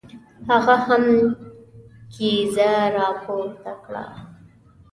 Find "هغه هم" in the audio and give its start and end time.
0.49-1.05